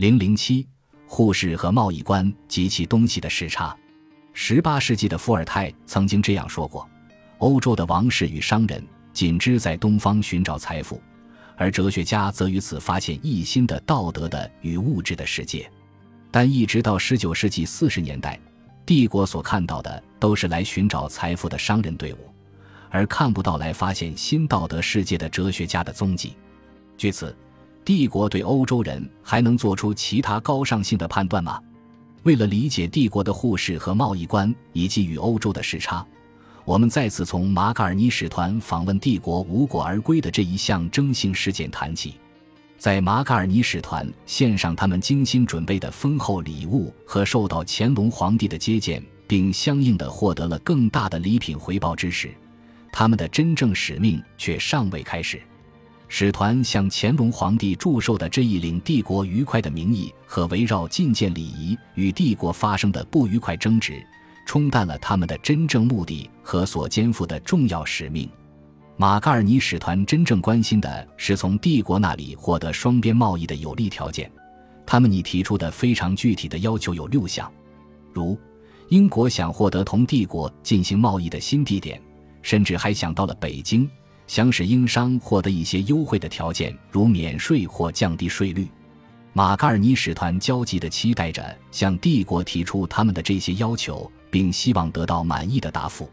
[0.00, 0.66] 零零七，
[1.06, 3.76] 护士和贸易官及其东西的时差。
[4.32, 6.88] 十八世纪的伏尔泰曾经这样说过
[7.36, 8.82] ：“欧洲的王室与商人
[9.12, 10.98] 仅知在东方寻找财富，
[11.54, 15.70] 而哲学家则于此发现一新的道德的与物质的世界。”
[16.32, 18.40] 但一直到十九世纪四十年代，
[18.86, 22.34] 帝国所看到的都是来寻找财富的商人队伍，
[22.88, 26.38] 而看不到来发现新道德世界的哲学家的踪迹。
[26.96, 27.36] 据此，
[27.84, 31.60] 帝国对欧洲人还能做出其他高尚性的判断吗？
[32.22, 36.06] 为了理解帝国的护士和贸易观以及与欧洲的时差，
[36.66, 42.14] 我们再次从马嘎尔尼使团访问帝国无果而归的这一象征性事件谈起。
[42.76, 52.30] 在马嘎尔尼使团献上他们精心准备的丰厚礼物和受到乾隆皇帝的接见，并相应的获得了更大的礼品回报之时，
[52.92, 55.40] 他们的真正使命却尚未开始。
[56.12, 64.04] 使团向乾隆皇帝祝寿的这一领帝国愉快的名义和围绕觐见礼仪与帝国发生的不愉快争执，
[64.44, 68.28] 冲淡了他们的真正目的和所肩负的重要使命。
[68.96, 74.28] 马嘎尔尼使团真正关心的是从帝国那里获得双边贸易的有利条件。
[74.84, 77.50] 他们拟提出的非常具体的要求有六项，
[78.12, 78.36] 如
[78.88, 82.02] 英国想获得同帝国进行贸易的新地点，
[82.42, 83.88] 甚至还想到了北京。
[84.30, 88.68] 想使英商获得一些优惠的条件，如免税或降低税率。
[89.32, 96.08] 马嘎尔尼使团焦急地期待着向帝国提出他们的这些要求，并希望得到满意的答复。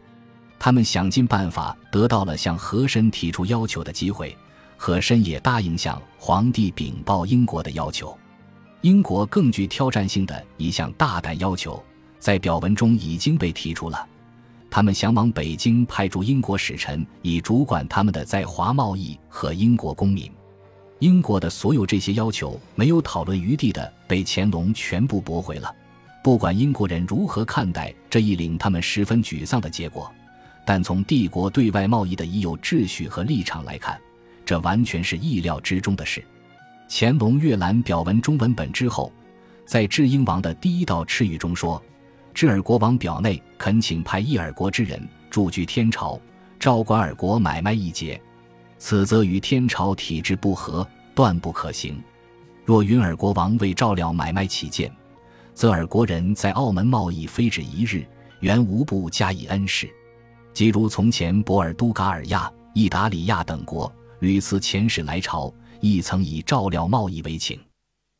[0.58, 4.36] 他们想尽办法得到了向和珅提出要求的机会，
[4.76, 8.18] 和珅也答应向皇帝禀报英国的要求。
[8.80, 11.80] 英国更具挑战性的一项大胆要求，
[12.18, 14.04] 在表文中已经被提出了。
[14.70, 20.30] 他们想往北京派驻英国使臣，以主管他们的在华贸易和英国公民。
[20.98, 25.74] 英国的所有这些要求没有讨论余地的被乾隆全部驳回了。
[26.22, 30.12] 不管英国人如何看待这一令他们十分沮丧的结果，
[30.66, 33.98] 但从帝国对外贸易的已有秩序和立场来看，
[34.44, 36.22] 这完全是意料之中的事。
[36.90, 39.10] 乾隆阅览表文中文本之后，
[39.64, 41.82] 在致英王的第一道敕谕中说。
[42.38, 46.16] 智尔国王表内恳请派一尔国之人驻居天朝，
[46.56, 48.22] 照管尔国买卖一节，
[48.78, 52.00] 此则与天朝体制不合，断不可行。
[52.64, 54.88] 若云尔国王为照料买卖起见，
[55.52, 58.06] 则尔国人在澳门贸易非止一日，
[58.38, 59.90] 原无不加以恩施。
[60.54, 67.58] 即如从前博尔都噶尔亚、意达里亚等国屡次遣使来朝，亦曾以照料贸易为请。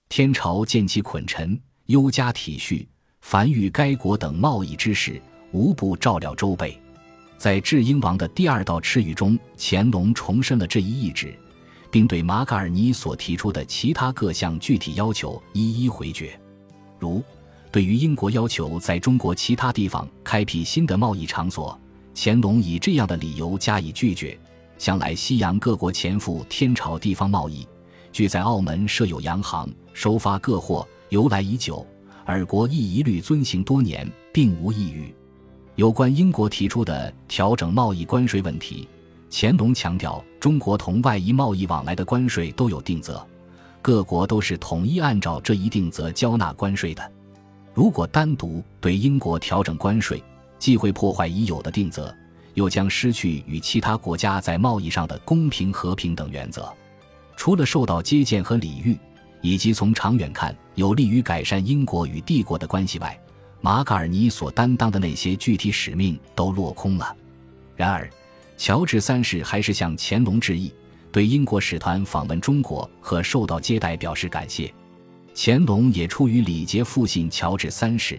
[0.09, 1.57] 天朝见其捆陈，
[1.87, 2.85] 优加体恤。
[3.31, 5.21] 凡与该国等贸易之事，
[5.53, 6.81] 无不照料周备。
[7.37, 11.39] 在智英王的第二道敕谕中，乾隆重申了这一意志，
[11.91, 16.41] 并对马嘎尔尼所提出的其他各项具体要求一一回绝。
[16.99, 17.23] 如
[17.71, 21.79] 对于英国要求在中国其他地方开辟新的贸易场所，
[22.15, 24.39] 乾隆以这样的理由加以拒绝：
[24.79, 27.69] 向来西洋各国前赴天朝地方贸易，
[28.11, 31.87] 俱在澳门设有洋行，收发各货，由来已久。
[32.29, 35.11] 尔国亦一律遵行多年，并无异于。
[35.77, 38.87] 有关英国提出的调整贸易关税问题，
[39.31, 43.27] 乾隆强调，中国同外夷贸易往来的关税都有定则，
[43.81, 47.13] 各国都是统一按照这一定则交纳关税的。
[47.73, 50.23] 如果单独对英国调整关税，
[50.59, 52.15] 既会破坏已有的定则，
[52.53, 56.71] 又将失去与其他国家在贸易上的公平和平等原则。
[57.39, 58.99] 除了受到接见和礼遇。
[59.41, 63.19] 以及从长远看有利于改善英国与帝国的关系外，
[63.61, 67.17] 马嘎尔尼所担当的那些具体使命都落空了。
[67.77, 68.09] 然而，
[68.57, 70.73] 乔治三世还是向乾隆致意，
[71.13, 74.73] 对英国使团访问中国和受到接待表示感谢。
[75.35, 78.19] 乾隆也出于礼节复信乔治三世，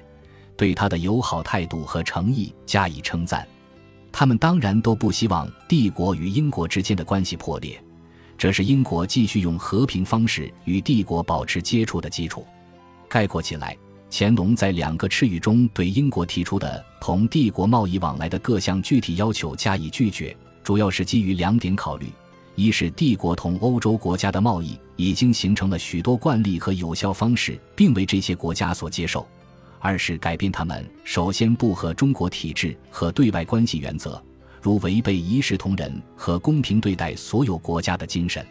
[0.55, 3.45] 对他的友好态度和诚意加以称赞。
[4.11, 7.81] 他们当然都不希望帝国与英国之间的关系破裂。
[8.39, 12.47] 这是英国继续用和平方式与帝国保持接触的基础。
[13.09, 13.77] 概括起来，
[14.09, 22.05] 乾隆在两个敕谕中对英国提出的同帝国贸易往来的各项具体要求加以拒绝，主要是基于两点考虑：
[22.55, 29.27] 一是帝国同欧洲国家的贸易已经形成了许多惯例和有效方式，并为这些国家所接受；
[29.79, 34.23] 二是改变他们首先不合中国体制和对外关系原则。
[34.61, 38.45] 如违背一视同仁和公平对待所有国家的精神，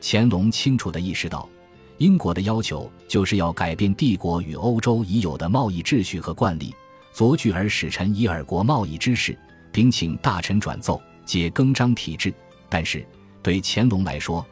[0.00, 1.48] 乾隆清楚地意识到，
[1.96, 6.74] 英国的要求就是要改变帝国与欧洲已有的贸易秩序和惯例，
[7.12, 9.36] 昨拒而使臣以尔国贸易之事，
[9.72, 12.32] 并请大臣转奏，解更张体制。
[12.68, 13.06] 但是
[13.42, 14.44] 对乾隆来说，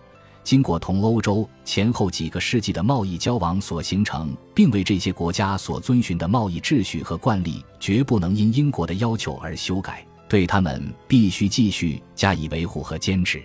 [0.43, 13.43] 经过同欧洲前后几个世纪的贸易交往所形成，并为这些国家所遵循的贸易秩序和惯例，绝不能因英国的要求而修改，对他们必须继续加以维护和坚持。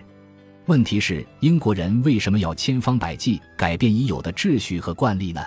[0.68, 5.42] 问题是，英国人为什么要千方百计改变已有的秩序和惯例呢？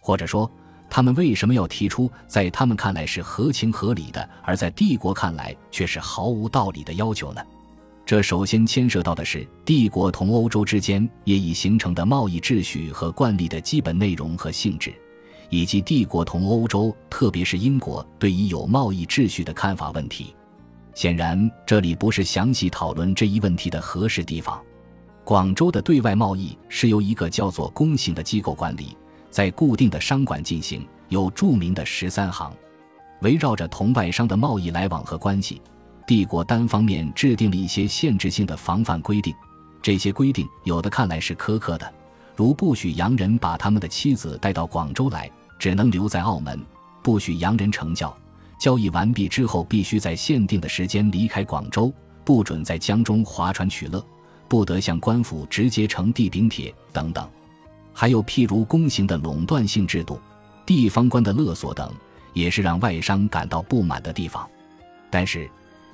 [0.00, 0.50] 或者说，
[0.88, 7.42] 他们为什么要提出在他们看来是合情合理的，而在帝国看来却是毫无道理的要求呢？
[8.06, 14.94] 这首先牵涉到的是帝国同欧洲之间业已形成的贸易秩序和惯例的基本内容和性质，
[15.50, 20.34] 以及帝国同欧洲，特别是英国对已有贸易秩序的看法问题。
[20.98, 24.60] 显然，这里不是详细讨论这一问题的合适地方。
[25.22, 28.96] 广州的对外贸易是由一个叫做公行的机构管理，
[29.30, 32.52] 在固定的商馆进行，有著名的十三行，
[33.20, 35.62] 围绕着同外商的贸易来往和关系。
[36.04, 39.32] 帝国单方面制定了一些限制性的防范规定，
[39.80, 41.88] 这些规定有的看来是苛刻的，
[42.34, 45.30] 如不许洋人把他们的妻子带到广州来，
[45.60, 46.58] 只能留在澳门；
[47.04, 48.12] 不许洋人成交，
[48.58, 51.92] 交易完毕之后必须在限定的时间离开广州，
[52.24, 54.04] 不准在江中划船取乐，
[54.48, 57.28] 不得向官府直接呈地禀帖等等。
[57.92, 60.20] 还有譬如公行的垄断性制度、
[60.66, 61.92] 地方官的勒索等，
[62.32, 64.48] 也是让外商感到不满的地方。
[65.10, 65.48] 但是。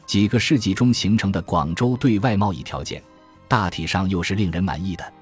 [0.06, 3.02] 几个世纪中形成的广州对外贸易条件，
[3.48, 5.12] 大体上又是令人满意的。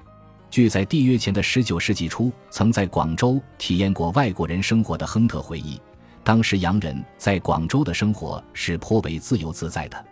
[0.51, 5.79] 据在缔约前的十九世纪初曾在广州体验过外国人生活的亨特回忆，
[6.23, 10.05] 当时洋人在广州的生活是颇为自由自在的，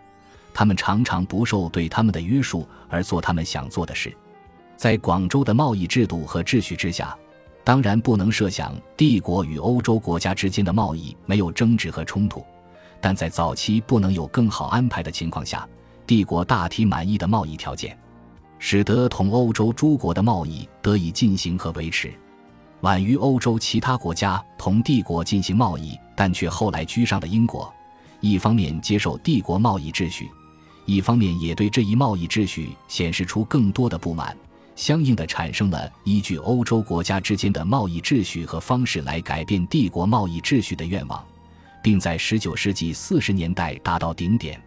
[0.52, 4.14] 他们常常不受对他们的约束而做他们想做的事。
[4.76, 7.16] 在广州的贸易制度和秩序之下，
[7.64, 12.44] 当然不能设想帝国与欧洲国家之间的贸易没有争执和冲突。
[13.00, 15.68] 但在早期不能有更好安排的情况下，
[16.06, 17.98] 帝国大体满意的贸易条件，
[18.58, 22.12] 使得同欧洲诸国的贸易得以进行和维持。
[22.82, 27.72] 晚于欧洲其他国家同帝国进行贸易，但却后来居上的英国，
[28.20, 30.30] 一方面接受帝国贸易秩序，
[30.86, 34.36] 一方面也对这一贸易秩序显示出更多的不满，
[34.76, 41.24] 相应的产生了依据欧洲国家之间的贸易秩序和方式来改变帝国贸易秩序的愿望。
[41.82, 44.62] 并在19世纪40年代达到顶点。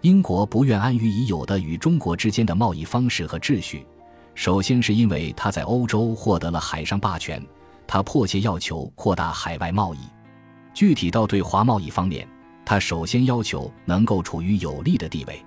[0.00, 3.86] 英国不愿安于已有的与中国之间的贸易方式和秩序，
[4.34, 7.44] 首先是因为他在欧洲获得了海上霸权，
[7.86, 9.98] 他迫切要求扩大海外贸易。
[10.78, 12.24] 具体到对华贸易方面，
[12.64, 15.44] 他首先要求能够处于有利的地位，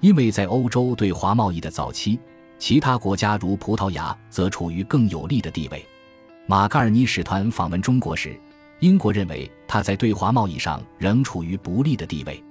[0.00, 2.18] 因为在欧洲对华贸易的早期，
[2.58, 5.86] 其他国家如葡萄牙则处于更有利的地位。
[6.48, 8.36] 马嘎尔尼使团访问中国时。
[8.80, 12.42] 英国认为他在对华贸易上仍处于不利的地位，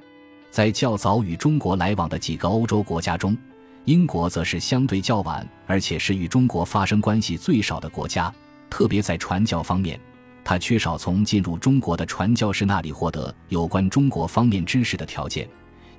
[0.50, 3.38] 在较早与中国来往的几个欧洲国家中，
[3.84, 8.34] 英国则是相对较晚，而且是与中国发生关系最少的国家。
[8.70, 10.00] 特别在传教方面，
[10.44, 15.48] 他缺少从进入中国的传教士那里获得有关中国方面知识的条件，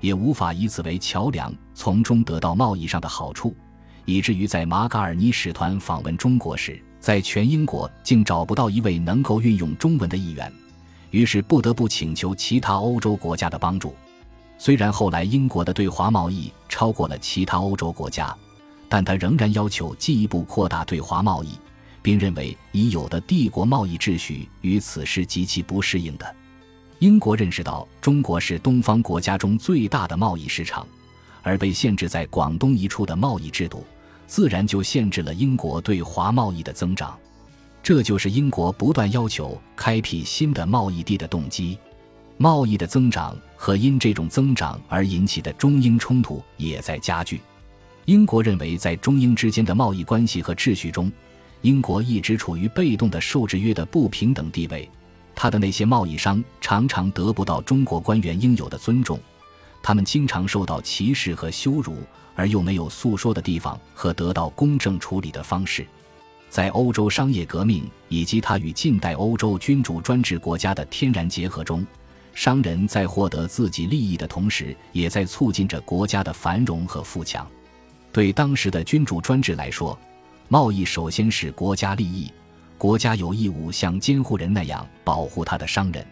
[0.01, 3.55] 也无法以此为桥梁，从中得到贸易上的好处，
[4.05, 6.81] 以至于在马嘎尔尼使团访问中国时。
[6.97, 10.51] 在全英国竟找不到一位能够运用中文的议员，
[11.11, 13.93] 于是不得不请求其他欧洲国家的帮助。
[14.57, 18.35] 虽然后来英国的对华贸易超过了其他欧洲国家，
[18.89, 21.49] 但他仍然要求进一步扩大对华贸易，
[22.05, 26.35] 并认为已有的帝国贸易秩序与此是极其不适应的。
[26.99, 30.87] 英国认识到中国是东方国家中最大的贸易市场，
[31.41, 33.83] 而被限制在广东一处的贸易制度。
[34.27, 37.17] 自然就限制了英国对华贸易的增长，
[37.81, 41.75] 这就是英国不断要求开辟新的贸易地的动机。
[42.37, 47.41] 贸易的增长和因这种增长而引起的中英冲突也在加剧。
[48.05, 51.11] 英国认为，在中英之间的贸易关系和秩序中，
[51.65, 54.87] 英国一直处于被动的受制约的不平等地位。
[55.33, 59.19] 他的那些贸易商常常得不到中国官员应有的尊重，
[59.81, 61.97] 他们经常受到歧视和羞辱。
[62.37, 65.87] 而又没有诉说的地方和得到公正处理的方式，
[66.49, 71.87] 在欧洲商业革命以及它与近代欧洲君主专制国家的天然结合中，
[72.33, 77.47] 商人在获得自己利益的同时，也在促进着国家的繁荣和富强。
[78.11, 79.97] 对当时的君主专制来说，
[80.47, 82.31] 贸易首先是国家利益，
[82.77, 86.05] 国家有义务像监护人那样保护他的商人。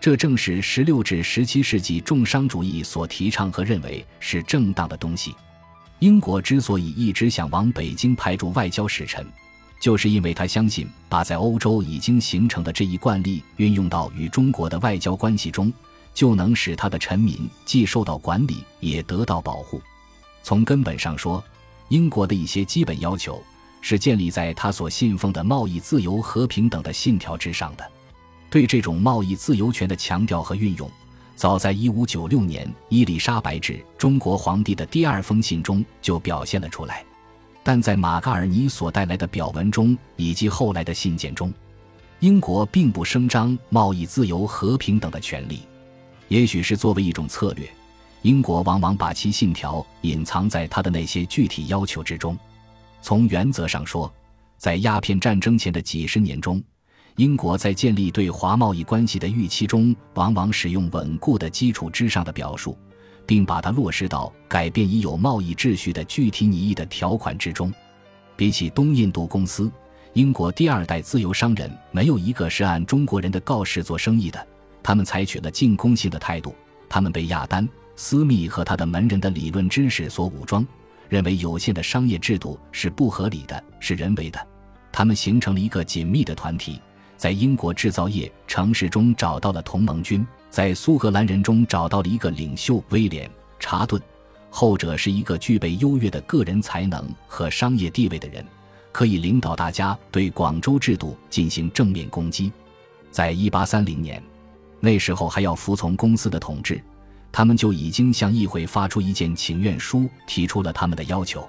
[0.00, 5.34] 这正是十六至十七世纪重商主义所提倡和认为是正当的东西。
[6.00, 9.24] 英国之所以一直想往北京派驻外交使臣，
[9.80, 15.72] 就是因为他相信，把在欧洲已经形成的这一惯例运用到与中国的外交关系中，
[16.12, 19.80] 就能使他的臣民既受到管理，也得到保护。
[20.42, 21.44] 从根本上说，
[21.90, 23.40] 英国的一些基本要求
[23.80, 27.90] 是建立在他所信奉的贸易自由、和平等的信条之上的。
[28.48, 30.90] 对这种贸易自由权的强调和运用，
[31.36, 37.04] 早在1596年伊丽莎白致中国皇帝的第二封信中就表现了出来。
[37.62, 41.52] 但在马嘎尔尼所带来的表文中，以及后来的信件中，
[42.18, 45.60] 英国并不声张贸易自由、和平等的权利。
[46.28, 47.68] 也许是作为一种策略，
[48.22, 52.36] 英国往往把其信条隐藏在他的那些具体要求之中。
[53.00, 54.12] 从原则上说，
[54.58, 56.62] 在鸦片战争前的几十年中，
[57.16, 62.76] 英国在建立对华贸易关系的预期中，往往使用稳固的基础之上的表述。
[63.30, 67.72] 并把它落实到改变已有贸易秩序的具体拟议的条款之中。
[68.34, 69.70] 比起东印度公司，
[70.14, 74.44] 英国第二代自由商人没有一个是按中国人的告示做生意的。
[74.82, 76.52] 他们采取了进攻性的态度。
[76.88, 77.64] 他们被亚丹·
[77.94, 80.66] 斯密和他的门人的理论知识所武装，
[81.10, 84.46] 认为有限的商业制度是不合理的，是人为的。
[84.92, 86.80] 他们形成了一个紧密的团体，
[87.16, 90.26] 在英国制造业城市中找到了同盟军。
[90.50, 94.00] 在苏格兰人中找到了一个领袖威廉·查顿，
[94.50, 98.44] 后者是一个具备优越的个人才能和商业地位的人，
[98.90, 102.52] 可以领导大家对广州制度进行正面攻击。
[103.12, 104.20] 在一八三零年，
[104.80, 106.82] 那时候还要服从公司的统治，
[107.32, 111.48] 他们就已经向议会发出一件请愿书，提出了他们的要求。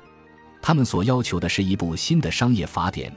[0.62, 3.12] 他们所要求的是一部新的商业法典，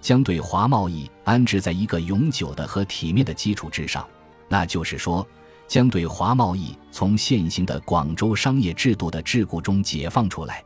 [0.00, 4.06] 将对华贸易安置在一个永久的和体面的基础之上。
[4.48, 5.26] 那就是说，
[5.66, 10.62] 将对华贸易从现行的广州商业制度的桎梏中解放出来。